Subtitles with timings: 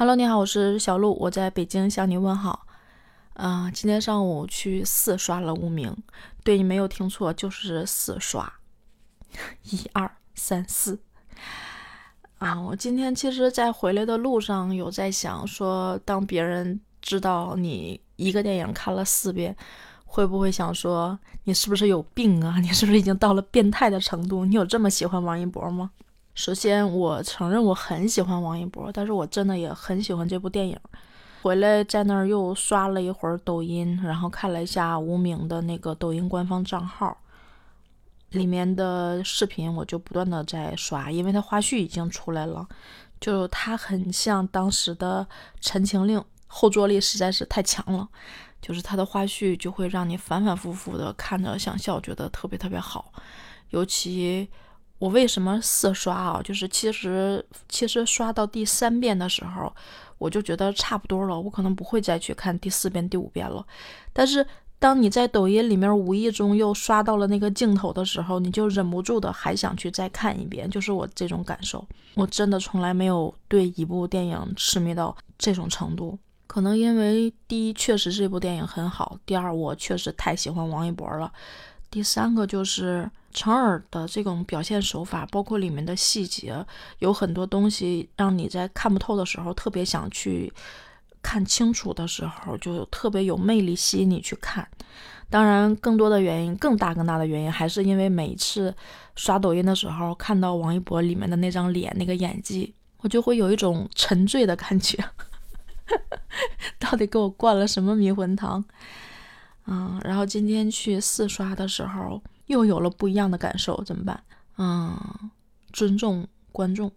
[0.00, 2.68] Hello，你好，我是小鹿，我在北京向你问好。
[3.32, 5.90] 啊，今天上午去四刷了《无名》，
[6.44, 8.60] 对你没有听错，就是四刷，
[9.70, 11.00] 一二三四。
[12.38, 19.56] 啊，我今天其实，在回来的路上有在想，说当别人知道你一个电影看了四遍，
[20.04, 22.54] 会不会想说你是不是有病啊？
[22.62, 24.44] 你是不是已经到了变态的程度？
[24.44, 25.90] 你有这么喜欢王一博吗？
[26.38, 30.78] 首先，我承认我很喜欢王一博，但是我真的也很喜欢这部电影。
[31.42, 37.18] 回来在那儿又刷了一会儿抖音，然后看了一下无名的那个抖音官方账号
[38.30, 42.64] 里面的视频，我就不断的在刷，因为它花絮已经出来了，
[43.20, 45.26] 就它很像当时的
[45.60, 48.08] 《陈情令》，后坐力实在是太强了，
[48.62, 53.12] 就是它的花絮就会让你反反复复的看着想笑，觉得特别特别好，
[53.70, 54.48] 尤其。
[54.98, 56.40] 我为什么四刷啊？
[56.42, 59.72] 就是其实其实刷到第三遍的时候，
[60.18, 63.64] 我就觉得差不多了，我可能不会再去看第四遍、第五遍了。
[64.12, 64.44] 但是
[64.80, 71.84] 当你在抖音里面无意中又刷到了那个镜头的时候，你就忍不住的还想去再看一遍，就是我这种感受。
[72.14, 76.18] 我真的从来没有对一部电影痴迷到这种程度。
[76.46, 81.30] 可能因为第一，确实这部电影很好；第二，我确实太喜欢王一博了。
[81.90, 83.08] 第三个就是
[83.38, 86.66] 成耳的这种表现手法，包括里面的细节，
[86.98, 90.52] 有很多东西让你在看不透的时候特别想去
[91.22, 94.66] 看清楚的时候，就特别有魅力，吸引你去看。
[95.30, 98.74] 当然，更多的原因，更大更大的原因，还是因为每一次
[99.14, 104.98] 刷抖音的时候看到王一博里面的那张脸、那个演技，我就会有一种沉醉的感觉。
[106.80, 108.64] 到底给我灌了什么迷魂汤？
[109.66, 114.22] 嗯，然后今天去四刷的时候，又有了不一样的感受，怎么办？
[114.58, 114.98] 嗯，
[115.72, 116.90] 尊重观众，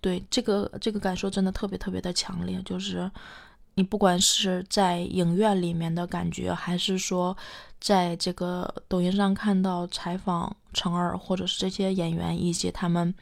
[0.00, 2.60] 对这个这个感受真的特别特别的强烈。
[2.64, 3.10] 就是
[3.74, 7.36] 你不管是在影院里面的感觉，还是说
[7.80, 13.14] 在这个抖音上看到采访成儿或者是这些演员以及他们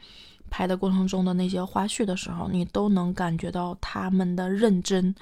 [0.49, 5.13] 拍的过程中的那些花絮的时候，你都能感觉到他们的认真。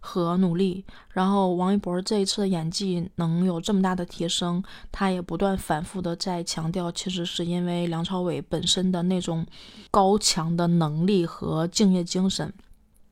[0.00, 9.46] 和努力，然后王一博这一次的演技能有这么大的提升，他也不断反复的在强调，其实是因为梁朝伟本身的那种
[9.90, 12.52] 高强的能力和敬业精神，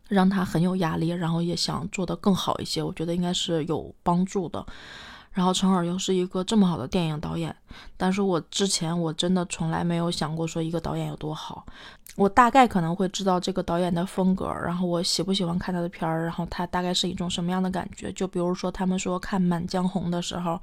[0.09, 2.83] 让他很有压力，然后也想做得更好一些。
[2.83, 4.67] 我觉得应该是有帮助的。
[5.39, 7.55] 然后陈耳又是一个这么好的电影导演，
[7.97, 11.65] 但是我之前我真的从来没有想过说一个导演有多好。
[12.17, 18.11] 我大概可能会知道这个导演的风格，然后我喜不喜欢看他的片儿，然后他大概是一种什么样的感觉。
[18.11, 20.61] 就比如说他们说看《满江红》的时候，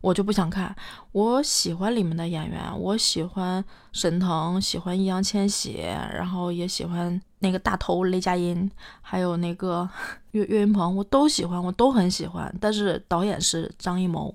[0.00, 0.74] 我就不想看。
[1.12, 5.76] 我喜欢里面的演员，我喜欢沈腾，喜欢易烊千玺，
[6.12, 9.88] 然后也喜欢那个大头雷佳音，还有那个
[10.32, 12.54] 岳岳云鹏，我都喜欢，我都很喜欢。
[12.60, 14.34] 但是导演是张艺谋，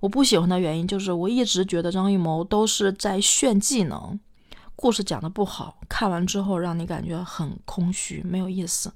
[0.00, 4.18] 我不喜欢的原因就是我一直觉得张艺谋都是在炫技能。
[4.78, 8.92] 故事讲的不好，看完之后让你感觉很空虚，没有意思，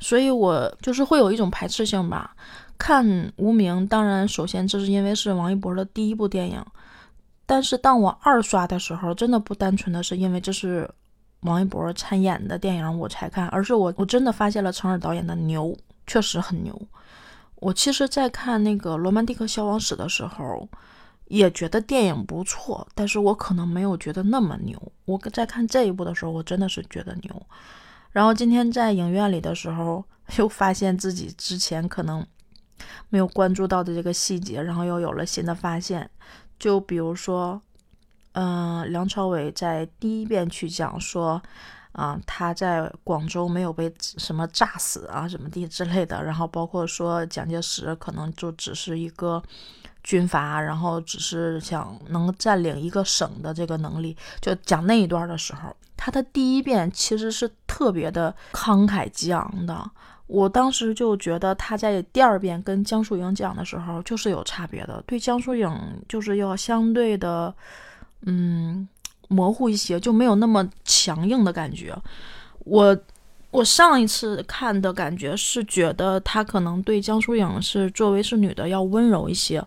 [0.00, 2.34] 所以我就是会有一种排斥性吧。
[2.76, 3.06] 看
[3.36, 6.60] 《无名》，当然，首先这是因为是王一博的第一部电影，
[7.46, 10.90] 但是当我二刷的时候，真的不单纯的是因为这是
[11.40, 15.76] 王一博参演的电影我才看，而是我我真的发现了陈耳导演的牛，
[16.06, 16.80] 确实很牛。
[17.56, 20.68] 我其实，在看那个《罗曼蒂克消亡史》的时候。
[21.28, 24.80] 也觉得电影不错，但是我可能没有觉得那么牛。
[25.06, 27.46] 我在看这一部的时候，我真的是觉得牛。
[28.12, 30.04] 然后今天在影院里的时候，
[30.38, 32.24] 又发现自己之前可能
[33.08, 36.08] 没有关注到的这个细节，然后又有了新的发现。
[36.60, 37.60] 就比如说，
[38.36, 41.42] 嗯，梁朝伟在第一遍去讲说，
[41.92, 46.22] 啊，他在广州没有被什么炸死啊，什么地之类的。
[46.22, 49.42] 然后包括说蒋介石可能就只是一个。
[50.02, 59.90] 军阀，然后只是想能占领一个省的这个能力，就讲那一段的时候，他的第一遍其实是特别的慷慨激昂的。
[60.28, 65.68] 我当时就觉得他在第二遍跟江疏影讲的时候就是有差别的，对江疏影
[66.08, 67.52] 就是要相对的，
[68.22, 68.88] 嗯，
[69.28, 71.96] 模糊一些，就没有那么强硬的感觉。
[72.60, 72.98] 我
[73.50, 79.64] 我上一次看的感觉是觉得他可能对江疏影是作为是女的要温柔一些。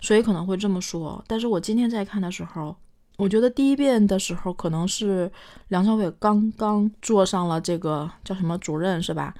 [0.00, 2.76] 所以可能会这么说，但是我今天在看的时候，
[3.16, 5.32] 我觉得第一遍的时候可能是
[5.68, 9.32] 梁朝伟刚刚坐上了这个叫什么主任是吧？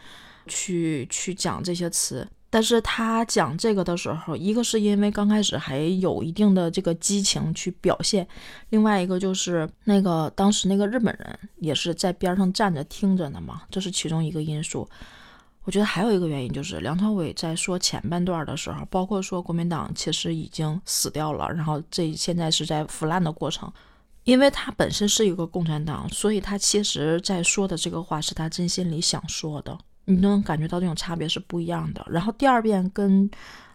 [0.46, 8.24] 去去讲这些词，但是他讲这个的时候，一个是因为刚开始还有一定的这个激情去表现，
[8.68, 14.88] 另外一个就是那个当时那个日本人也是在边上站着听着呢嘛，这是其中一个因素。
[15.64, 23.68] 我觉得还有一个原因就是梁朝伟在说前半段的时候，包括说国民党其实已经死掉了，然后这现在是在腐烂的过程，
[24.22, 29.76] 因为他本身是一个共产党，所以他其实在说的这个话是他真心里想说的。
[30.06, 32.04] 你都能感觉到这种差别是不一样的。
[32.10, 33.30] 然后第二遍跟，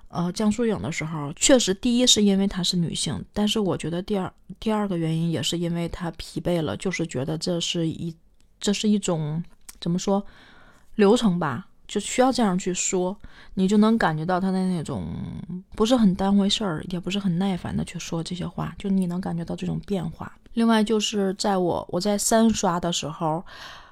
[0.10, 8.16] 呃，江疏影的时候，确实第一是因为她是女性，但是我觉得第二第二个原因也是因为她疲惫了，就是觉得这是一
[8.60, 9.44] 这是一种
[9.80, 10.24] 怎么说
[10.96, 13.18] 流程吧，就需要这样去说，
[13.54, 15.08] 你就能感觉到她的那种
[15.76, 20.32] 不是很当回事儿，也不是很耐烦的去说这些话，就你能感觉到这种变化。
[20.54, 23.44] 另外就是在我我在三刷的时候。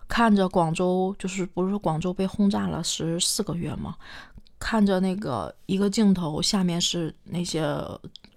[0.08, 3.96] 看着广州，就是不是广州被轰炸了十四个月吗？
[4.60, 7.64] 看着那个一个镜头，下面是那些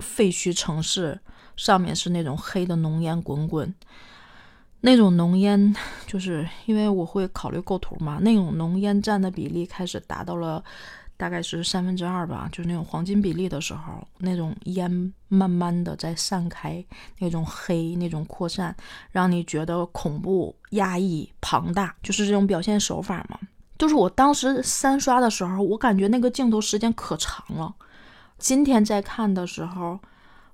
[0.00, 1.18] 废墟城市，
[1.56, 3.74] 上面是那种黑的浓烟滚滚，
[4.80, 5.74] 那种浓烟，
[6.06, 10.62] 就是因为我会考虑构图嘛，那种浓烟占的比例开始达到了。
[11.20, 16.82] 大概是三分之二吧，就是那种黄金比例的时候，那种烟慢慢的在散开，
[17.18, 18.74] 那种黑，那种扩散，
[19.10, 23.38] 让你觉得恐怖、压抑、庞大，就是这种表现手法嘛。
[23.76, 27.74] 就是我当时三刷的时候，我感觉那个镜头时间可长了。
[28.38, 30.00] 今天在看的时候，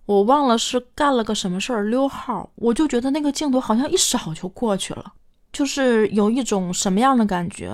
[0.05, 5.13] 我忘了是干了个什么事儿溜号，我就觉得那个镜头好像一扫就过去了，
[5.53, 7.73] 就是有一种什么样的感觉？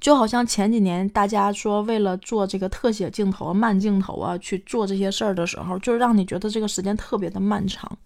[0.00, 7.98] 就好像前几年大家说为了做这个特写镜头、慢镜头啊，去做这些事儿的时候，就让你觉得这个时间特别的漫长。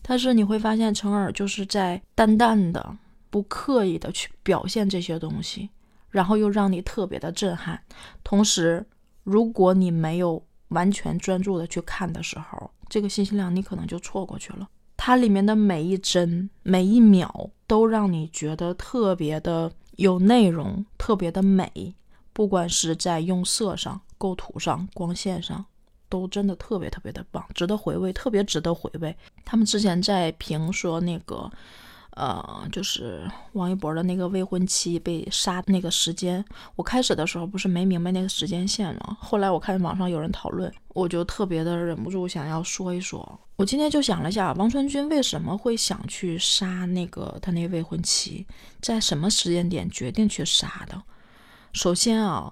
[0.00, 2.96] 但是你会发现，陈耳就是在淡淡的、
[3.28, 5.68] 不刻意的去表现这些东西，
[6.08, 7.78] 然后又让你特别的震撼。
[8.24, 8.86] 同时，
[9.22, 14.66] 如果你没有完全专注的去看的时候，这个信息量你可能就错过去了。
[14.96, 19.70] 它里面的每一帧、每一秒都让你觉得特别的。
[19.96, 21.94] 有内容，特别的美，
[22.32, 25.64] 不管是在用色上、构图上、光线上，
[26.08, 29.16] 都真的特别特别的棒，值得回味，特别值得回味。
[29.44, 31.50] 他们之前在评说那个。
[32.16, 36.42] 呃，就是王一博的那个未婚妻被杀那个时间，
[36.74, 39.18] 我开始的时候不是没明白那个时间线吗？
[39.20, 43.38] 后来我看网上有人讨论，我就特别的忍不住想要说一说。
[43.56, 48.46] 我今天就想了一下，王传君为什么会想去杀那个他那未婚妻，
[48.80, 51.02] 在什么时间点决定去杀的？
[51.74, 52.50] 首先啊，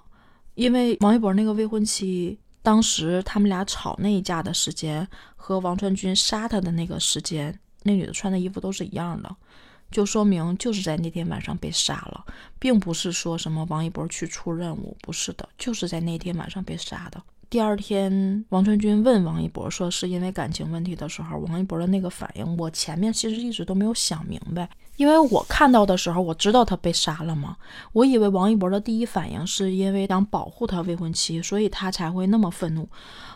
[0.53, 7.59] 因为王一博那个未婚妻当时他们俩吵那一架的时间和王传君杀他的那个时间。
[7.85, 9.35] 那女的穿的衣服都是一样的，
[9.91, 12.25] 就说明就是在那天晚上被杀了，
[12.57, 17.21] 并不是说什么王一博去出任务，不是的，就是在那天晚上被杀的。
[17.47, 24.67] 第二天，王传君问王一博说是因为感情问题的时候，王一博的那个反应，我前面其实一直都没有想明白，
[24.97, 27.55] 因为我看到的时候，我知道他被杀了吗？
[27.93, 32.89] 我以为王一博的第一反应是因为想保护他未婚妻，所以他才会那么愤怒。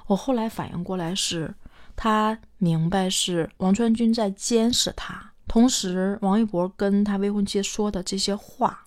[0.08, 1.54] 我后来反应过来是。
[2.02, 8.86] 他明白是王传君在监视他，同时王一博跟他未婚妻说的这些话，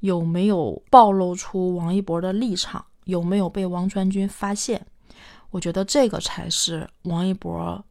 [0.00, 2.82] 有没有暴露出王一博的立场？
[3.04, 4.86] 有没有被王传君发现？
[5.50, 7.84] 我觉得这个才是王一博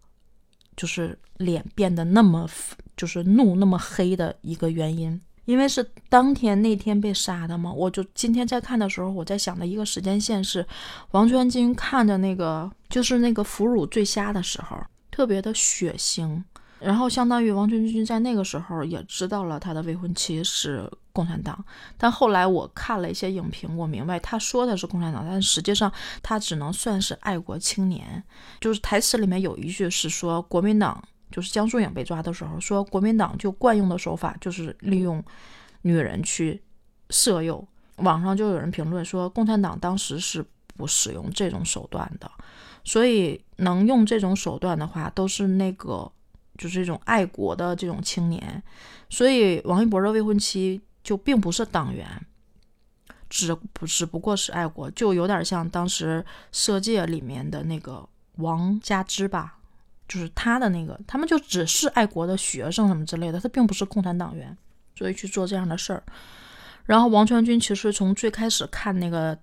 [0.76, 2.50] 就是脸变得那么
[2.98, 5.22] 就是怒那么黑的一个原因。
[5.46, 10.66] 因为是当天那天被杀的嘛，我就今天在看的时候，我在想的一个时间线是，
[11.12, 14.78] 王传君看着那个就是那个腐乳醉虾的时候，
[15.12, 16.42] 特别的血腥，
[16.80, 21.64] 然后相当于王传君在那个时候也知道了他的未婚妻是共产党，
[21.98, 28.24] 但后来我看了一些影评，我明白他说的是共产党，但实际上他只能算是爱国青年，
[28.62, 31.04] 就是台词里面有一句是说国民党。
[31.34, 35.22] 就是江疏影被抓的时候，说国民党就惯用的手法就是利用
[35.82, 36.62] 女人去
[37.10, 37.68] 色诱。
[37.98, 40.46] 网上就有人评论说，共产党当时是
[40.78, 42.30] 不使用这种手段的，
[42.84, 46.12] 所以能用这种手段的话，都是那个
[46.56, 48.62] 就是这种爱国的这种青年。
[49.10, 52.08] 所以王一博的未婚妻就并不是党员，
[53.28, 59.58] 只不只不过是爱国，就有点像当时《色戒》里面的那个王佳芝吧。
[60.08, 64.56] 就是他的那个，他们就只是爱国的学生什么之类的，他并不是共产党员，
[64.98, 66.04] 所以去做这样的事儿。
[66.86, 69.38] 然后王传君其实从最开始看那个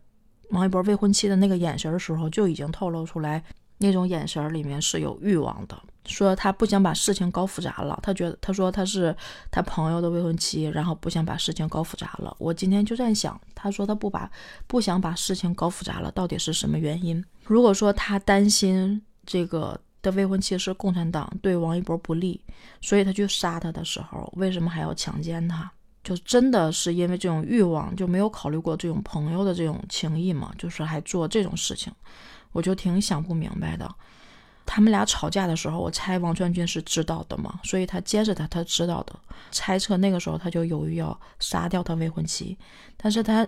[0.50, 3.42] 王一博未婚妻的那个眼神的时候，就已经透露出来，
[3.78, 5.76] 那种眼神里面是有欲望的。
[6.06, 9.14] 说他不想把事情搞复杂了，他觉得他说他是
[9.50, 12.34] 他朋友的未婚妻，然后不想把事情搞复杂了。
[12.38, 14.28] 我今天就在想，他说他不把
[14.66, 17.22] 不想把事情搞复杂了，到底是什么原因？
[17.44, 22.40] 如果说他担心这个的未婚妻是共产党，对王一博不利，
[22.80, 25.70] 所以他去杀他的时候，为什么还要强奸他？
[26.02, 30.50] 就真的是因为这种欲望，就没有考虑过这种朋友的这种情谊吗？
[30.56, 31.92] 就是还做这种事情，
[32.52, 33.88] 我就挺想不明白的。
[34.64, 39.12] 他们俩吵架的时候，我猜王传君是知道的嘛，所以他监视他，他知道的。
[39.50, 42.56] 猜测那个时候他就犹豫要杀掉他未婚妻，
[42.96, 43.46] 但是他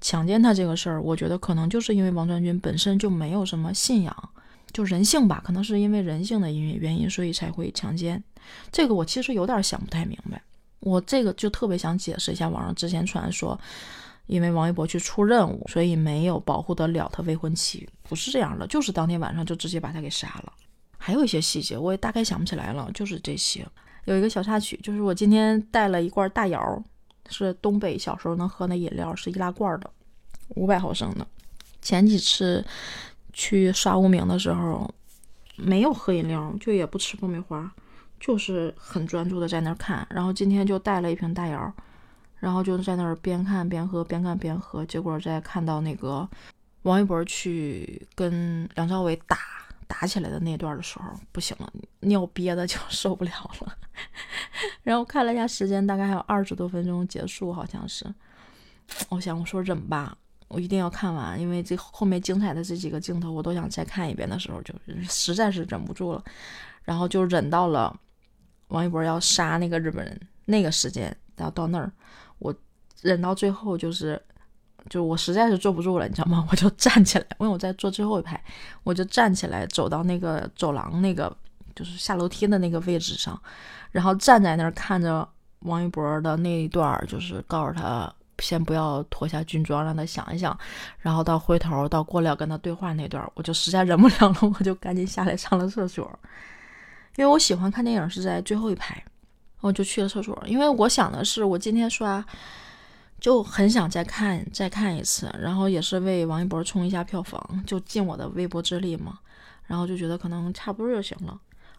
[0.00, 4.30] 强奸他这个事儿，我觉得可能就是因为王传君本身就没有什么信仰，
[4.72, 8.22] 就人性吧，可能是因为人性的因原因，所以才会强奸。
[8.70, 10.42] 这个我其实有点想不太明白，
[10.80, 13.58] 我这个就特别想解释一下网上之前传说。
[14.26, 20.52] 因为王一博去出任务，所以没有保护得了他未婚妻，不是这样的，就是当天晚上就直接把他给杀了。
[20.98, 23.66] 还有一些细节，我也大概想不起来了，就是这些。
[24.04, 26.84] 有一个小插曲，就是我今天带了一罐大窑，
[27.30, 29.90] 是东北小时候能喝那饮料，是易拉罐的，
[30.56, 31.26] 五百毫升的。
[31.80, 32.62] 前几次
[33.38, 34.92] 去刷无名的时候，
[35.54, 37.72] 没有喝饮料，就也不吃爆米花，
[38.18, 40.04] 就是很专注的在那儿看。
[40.10, 41.72] 然后今天就带了一瓶大窑。
[42.40, 44.84] 然后就在那儿边看边喝，边看边喝。
[44.86, 46.28] 结果在看到那个
[46.82, 49.36] 王一博去跟梁朝伟打
[49.88, 53.30] 打起来的那段的时候，不行了，尿憋的就受不了
[53.60, 53.76] 了。
[54.82, 58.06] 然后看了一下时间，大概还有二十多分钟结束，好像是。
[59.08, 60.16] 我想我说忍吧，
[60.48, 64.74] 我一定要看完，因为这后面精彩的这几个镜头我都想再看一遍的时候，就
[65.08, 66.24] 实在是忍不住了。
[66.84, 67.94] 然后就忍到了
[68.68, 71.92] 王一博要杀那个日本人那个时间，然后到那儿。
[72.38, 72.54] 我
[73.02, 74.18] 忍到最后，就是，
[74.88, 76.46] 就我实在是坐不住了，你知道吗？
[76.50, 78.42] 我就站起来，因为我在坐最后一排，
[78.84, 81.30] 我就站起来，走到那个走廊那个，
[81.74, 83.38] 就是下楼梯的那个位置上，
[83.90, 85.28] 然后站在那儿看着
[85.60, 90.56] 王一博的那一段，就是告诉他先不要脱下军装，让他想一想，
[90.98, 96.18] 然后到回头到过了跟他对话那段，我就实在忍不了了，我就赶紧下来上了厕所，
[97.16, 99.02] 因为我喜欢看电影是在最后一排。
[99.60, 102.24] 我就去了厕所，因为我想的是，我今天刷
[103.18, 109.18] 就很想再看再看一次，然后也是为王一博冲一下票房，就尽我的微薄之力嘛。
[109.66, 111.36] 然后就觉得可能差不多就行了。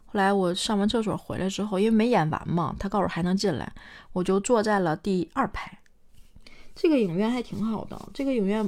[0.07, 3.71] 后来我上完厕所回来之后，因为没演完嘛，他告诉我还能进来，
[4.11, 5.78] 我就坐在了第二排。
[6.75, 8.67] 这个影院还挺好的，这个影院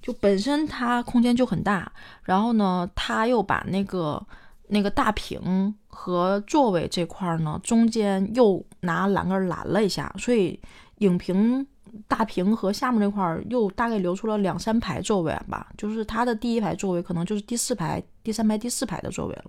[0.00, 1.90] 就本身它空间就很大，
[2.22, 4.24] 然后呢，他又把那个。
[4.68, 10.58] 那个大屏和座位这块呢，中间又拿栏杆拦了一下，所以
[10.98, 11.64] 影屏
[12.08, 19.44] 大屏和下面这块又大概留出了两三排座位吧，就是它的第一排座位可能就是第四排、第三排、第四排的座位了。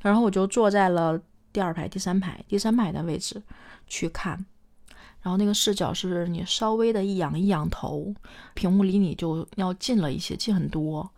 [0.00, 1.20] 然后我就坐在了
[1.52, 3.42] 第二排、第三排、第三排的位置
[3.88, 4.42] 去看，
[5.22, 8.12] 然后那个视角是你稍微的一仰一仰头，
[8.54, 11.08] 屏幕离你就要近了一些，近很多。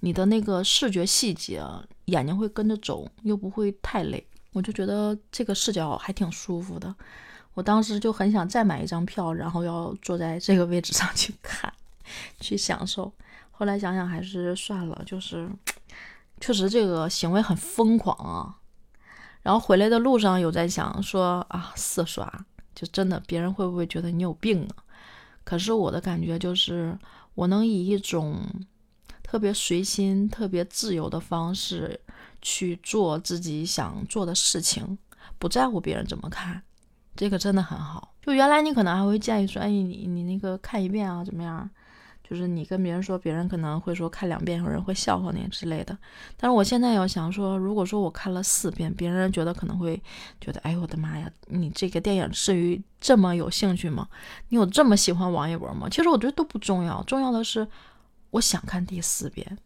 [0.00, 1.62] 你的那个视觉细节，
[2.04, 6.94] 眼睛会跟着走，又不会太累，我就觉得这个视角还挺舒服的。
[7.54, 11.72] 我当时就很想再买一张票，然后要坐在这个位置上去看，
[12.40, 13.10] 去享受。
[13.50, 15.48] 后来想想还是算了，就是
[16.38, 18.58] 确实这个行为很疯狂啊。
[19.42, 22.30] 然后回来的路上有在想说啊，四刷
[22.74, 24.84] 就真的别人会不会觉得你有病啊？
[25.44, 26.98] 可是我的感觉就是，
[27.34, 28.40] 我能以一种。
[29.26, 31.98] 特别随心、特别自由的方式
[32.40, 34.96] 去做自己想做的事情，
[35.40, 36.62] 不在乎别人怎么看，
[37.16, 38.14] 这个真的很好。
[38.22, 41.68] 就原来你可能还会建议说：“哎，你你那个看一遍啊，怎么样？”
[42.28, 45.96] 就是你跟别人说，别人可能会说看两遍，有人会笑话你之类的。
[46.36, 50.02] 但是我现在要想说，如果说我看了四遍，别人觉得可能会
[50.40, 54.08] 觉得：“哎呦，我的妈呀，你这个电影至于这么有兴趣吗？
[54.48, 57.68] 你有这么喜欢王一博吗？”其实我觉得都不重要，重要的是。
[58.30, 59.56] 我想看第四遍，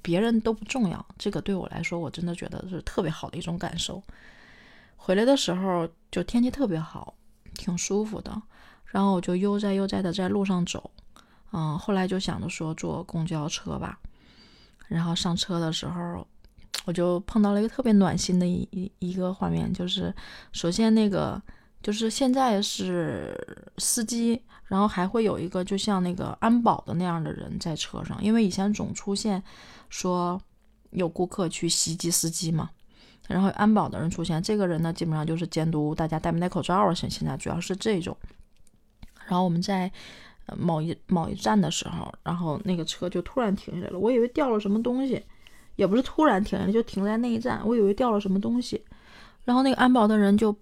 [0.00, 1.04] 别人都不重要。
[1.18, 4.02] 这个对我来说，我真的觉得是特别好的一种感受。
[4.96, 7.12] 回来的时候就天气特别好，
[7.52, 8.40] 挺舒服的。
[8.86, 10.90] 然后我就悠哉悠哉的在路上走。
[11.54, 13.98] 嗯，后来就想着说坐公交车吧。
[14.88, 16.26] 然后上车的时候，
[16.84, 20.14] 我就碰到了一个特别暖心的一一个画面，就是
[20.52, 21.40] 首先那个
[21.80, 23.34] 就是现在是
[23.78, 24.42] 司机。
[24.66, 29.40] 然后还会有一个就像那个安保的那样的人在车上，因为以前总出现
[29.90, 30.40] 说
[30.90, 32.70] 有顾客去袭击司机嘛，
[33.28, 38.16] 然后安保的人出现，这个人呢基本上就是监督大家戴没戴口罩啊，现现在主要是这种。
[39.26, 39.92] 然后我们在
[40.56, 45.22] 某一某一站的时候，然后那个车就突然停下来了，我以为掉了什么东西，
[45.76, 48.84] 也不是突然停下来，就停在那一站，我以为掉了什么东西，
[49.44, 50.54] 然后那个安保的人就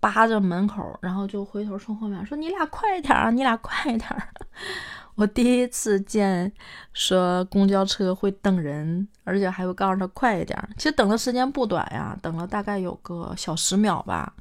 [0.00, 4.28] 扒着门口，然后就回头冲后面说：“你俩快一点儿，你俩快一点儿。
[5.14, 6.50] ”我第一次见
[6.94, 10.58] 说公交车会等人，而且还会告诉他快一点。
[10.76, 14.34] 其实等的时间不短呀，等了大概有个小十秒吧。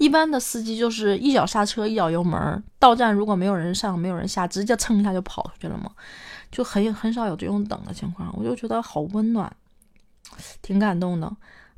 [0.00, 5.90] 一般的司机就是一脚刹车，一脚油门，到站如果没有人上，没有人下，直接蹭一下就跑出去了嘛，
[6.50, 8.34] 就很很少有这种等的情况。
[8.34, 9.54] 我就觉得好温暖，
[10.62, 11.30] 挺感动的。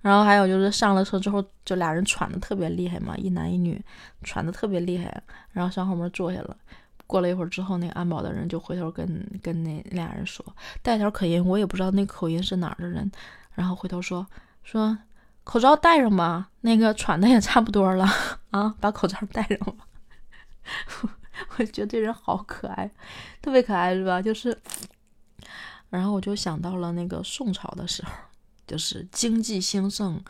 [0.02, 3.84] 然后还有就是上了车之后，就俩人喘的特别厉害嘛，一男一女
[4.22, 6.56] 喘的特别厉害，然后上后门坐下了。
[7.08, 10.46] 过了一会儿之后，那个安保的人就回头跟跟那俩人说，
[10.80, 13.10] 带条口音，我也不知道那口音是哪儿的人。
[13.54, 14.24] 然后回头说
[14.62, 14.96] 说
[15.44, 18.06] 口罩戴上吧，那个喘的也差不多了
[18.50, 19.86] 啊，把口罩戴上吧。
[21.58, 22.90] 我觉得这人好可爱，
[23.40, 24.20] 特别可爱是吧？
[24.22, 24.56] 就是，
[25.90, 28.10] 然后我就想到了那个宋朝的时候，
[28.66, 30.22] 就是经济兴盛。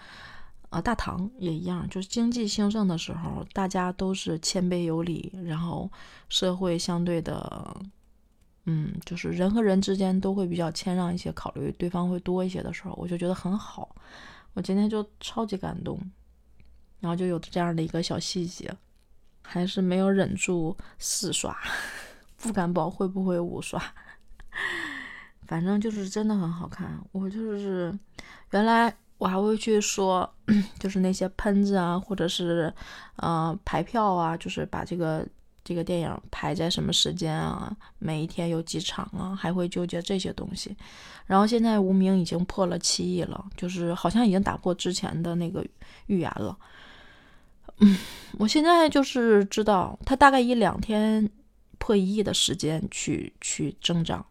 [0.70, 5.86] 啊，大唐也一样，就是经济兴盛的时候，大家都是谦卑有礼，然后
[6.30, 7.76] 社会相对的，
[8.64, 13.94] 嗯，就是人和人之间都会比较谦让一些，考虑对方会多一些的时候，我就觉得很好。
[14.54, 15.98] 我今天就超级感动，
[17.00, 18.72] 然后就有这样的一个小细节，
[19.42, 21.56] 还是没有忍住四刷，
[22.36, 23.82] 不敢保会不会五刷，
[25.46, 26.98] 反正就是真的很好看。
[27.12, 27.98] 我就是
[28.50, 28.94] 原来。
[29.18, 30.28] 我还会去说，
[30.80, 32.74] 就是那些喷子啊，或者是，
[33.14, 35.24] 呃，排票啊，就是把这个
[35.64, 40.76] 这个电影排在什么时间啊，每一天有几场啊，还会纠结这些东西。
[41.26, 45.64] 然后现在无名已经破了七亿了，就是好像已经打破之前的那个
[46.06, 46.56] 预言了。
[47.78, 47.98] 嗯，
[48.38, 51.28] 我现在就是知道，他大概以两天
[51.78, 54.24] 破一亿的时间去去增长。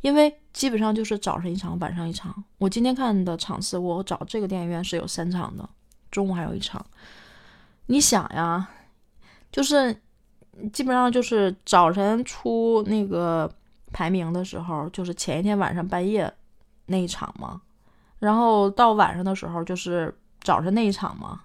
[0.00, 2.44] 因为基本上就是早上一场，晚上一场。
[2.58, 5.68] 我今天看的场次，我找这个电影院是有三场的，
[6.08, 6.84] 中午还有一场。
[7.86, 8.68] 你想呀，
[9.50, 10.00] 就是
[10.72, 13.50] 基本上就是早晨出那个
[13.92, 16.32] 排名的时候，就是前一天晚上半夜
[16.86, 17.60] 那一场嘛，
[18.18, 21.42] 然后到晚上的时候就是早晨那一场嘛，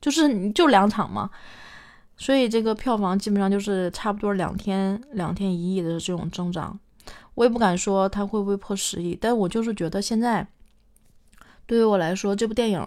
[0.00, 1.30] 就是就两场嘛。
[2.16, 6.76] 所以这个票房基本上就是差不多两天两天一亿的这种增长。
[7.34, 10.44] 我也不敢说它会不会破十亿，但我就是觉得现在，
[11.64, 12.84] 对于我来说，这部电影，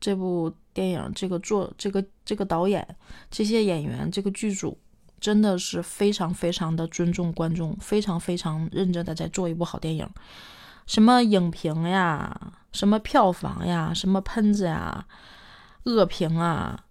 [0.00, 2.86] 这部电影，这个做这个这个导演，
[3.30, 4.78] 这些演员，这个剧组，
[5.18, 10.08] 真的是非常非常的尊重观众，非常非常认真的在做一部好电影。
[10.86, 15.06] 什么影评呀，什么票房呀，什么喷子呀，
[15.84, 16.84] 恶评啊。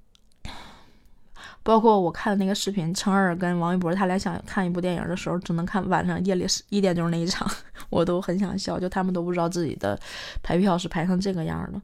[1.64, 7.50] 包括我看的那个视频，程二跟王一博他俩想看一部电影的时候，只能看晚上夜里十一点钟那一场，
[7.90, 10.00] 我都很想笑，就他们都不知道自己的
[10.44, 11.82] 排票是排成这个样的，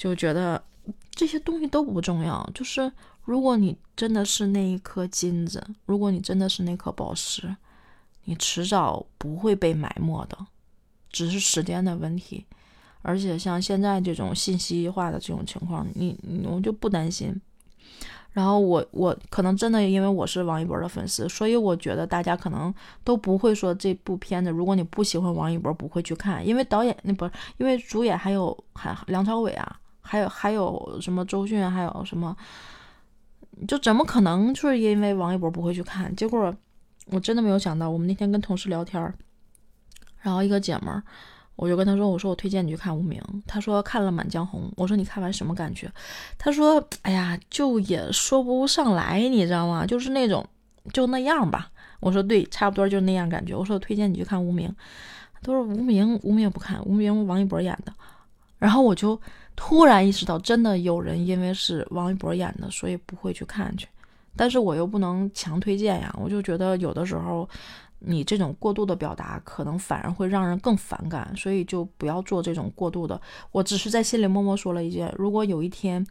[0.00, 0.62] 就觉得
[1.10, 2.48] 这些东西都不重要。
[2.54, 2.90] 就是
[3.24, 7.54] 如果你真的是那一颗金子，如果你真的是那颗宝石，
[8.24, 10.38] 你迟早不会被埋没的，
[11.12, 12.46] 只是时间的问题。
[13.02, 17.38] 而且像现在这种信息化的这种情况，你我就不担心。
[18.32, 29.80] 然后我我可能真的因为我是王一博的粉丝，所以我觉得大家可能都不会说这部片子，如果你不喜欢王一博，不会去看，因为导演那不是因为主演还有还梁朝伟啊，
[30.10, 32.36] 还有还有什么周迅，还有什么，
[33.68, 36.14] 就怎么可能就是因为王一博不会去看？
[36.16, 36.52] 结果
[37.06, 39.00] 我真的没有想到，我们那天跟同事聊天，
[40.18, 41.00] 然后一个姐们儿。
[41.54, 44.62] 我就跟她说：“我说我推荐你去看《无名》。”她说看了《满江红》。
[44.76, 45.92] 我说你看完什么感觉？
[46.38, 49.84] 她说：“哎呀，就也说不上来，你知道吗？
[49.84, 50.44] 就是那种
[50.92, 51.70] 就那样吧。”
[52.00, 54.68] 我说：“对，差不多就那样感觉。”我说：“我推荐你去看《无名》。”
[55.42, 57.92] 他说：“无名，无名也不看，《无名》王一博演的。”
[58.58, 59.20] 然后我就
[59.62, 63.86] 突然意识到，真的有人因为是王一博演的，所以不会去看去。
[64.34, 67.46] 但是我又不能强推荐呀，我就觉得有的时候。
[68.02, 73.20] 你这种过度的表达，可能反而会让人更反感，所以就不要做这种过度的。
[73.52, 76.02] 我只是在心里默默说了一句：如果有一天，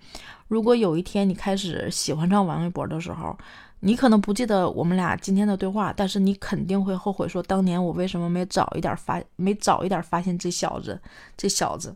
[0.50, 3.36] 如果有一天你开始喜欢上王一博的时候，
[3.80, 11.02] 你可能不记得我们俩今天的对话，但是你肯定会后悔，说当年我为什么没早一点发，没早一点发现这小子，
[11.36, 11.96] 这小子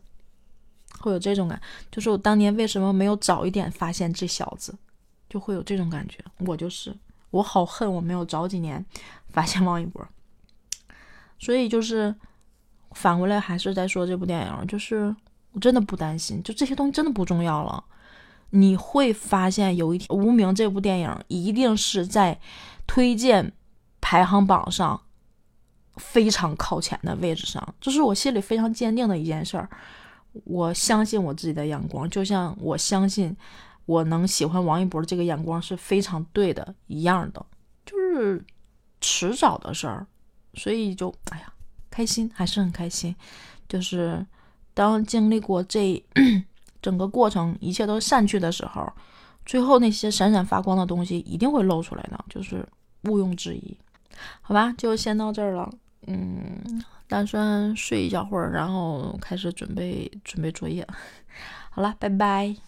[0.98, 4.74] 会有这种感，就是我当年为什么没有早一点发现这小子，
[5.28, 6.18] 就会有这种感觉。
[6.46, 6.94] 我就是，
[7.30, 8.84] 我好恨我没有早几年。
[9.34, 10.06] 发现王一博，
[11.40, 12.14] 所以就是
[12.92, 15.12] 反过来还是在说这部电影，就是
[15.50, 17.82] 我真的不担心，就这些东西真的不重要了。
[18.50, 22.38] 你会发现有一天，《无名》这部电影一定是在
[22.86, 23.52] 推荐
[24.00, 25.00] 排行榜上
[25.96, 29.68] 非常靠前的位置上，这是我心里非常坚定的一件事儿。
[30.44, 33.36] 我相信我自己的眼光，就像我相信
[33.86, 37.46] 我能喜欢王一博这个眼光是非常对的一样的，
[37.86, 38.44] 就是
[39.00, 40.06] 迟早的事儿。
[40.54, 41.52] 所以就哎呀，
[41.90, 43.14] 开心还是很开心。
[43.68, 44.24] 就是
[44.72, 46.02] 当经历过这
[46.80, 48.92] 整个过程，一切都散去的时候，
[49.44, 52.66] 最后那些闪闪发光的东西一定会露出来的，就是
[53.04, 53.76] 毋庸置疑。
[54.42, 55.68] 好吧，就先到这儿了。
[56.06, 60.84] 嗯，打算睡一小会儿，然后开始准备准备作业。
[61.70, 62.64] 好了，拜拜。